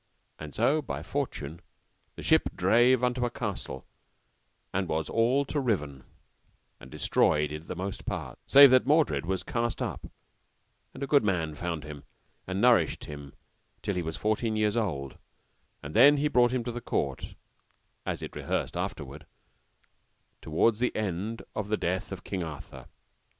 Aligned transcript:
And 0.39 0.55
so 0.55 0.81
by 0.81 1.03
fortune 1.03 1.61
the 2.15 2.23
ship 2.23 2.49
drave 2.55 3.03
unto 3.03 3.23
a 3.23 3.29
castle, 3.29 3.85
and 4.73 4.87
was 4.89 5.11
all 5.11 5.45
to 5.45 5.59
riven, 5.59 6.05
and 6.79 6.89
destroyed 6.89 7.51
the 7.67 7.75
most 7.75 8.03
part, 8.07 8.39
save 8.47 8.71
that 8.71 8.87
Mordred 8.87 9.27
was 9.27 9.43
cast 9.43 9.79
up, 9.79 10.07
and 10.95 11.03
a 11.03 11.05
good 11.05 11.23
man 11.23 11.53
found 11.53 11.83
him, 11.83 12.01
and 12.47 12.59
nourished 12.59 13.05
him 13.05 13.33
till 13.83 13.93
he 13.93 14.01
was 14.01 14.17
fourteen 14.17 14.55
year 14.55 14.75
old, 14.75 15.19
and 15.83 15.95
then 15.95 16.17
he 16.17 16.27
brought 16.29 16.49
him 16.51 16.63
to 16.63 16.71
the 16.71 16.81
court, 16.81 17.35
as 18.03 18.23
it 18.23 18.35
rehearseth 18.35 18.75
afterward, 18.75 19.27
toward 20.41 20.77
the 20.77 20.95
end 20.95 21.43
of 21.55 21.67
the 21.67 21.77
Death 21.77 22.11
of 22.11 22.23
Arthur. 22.43 22.87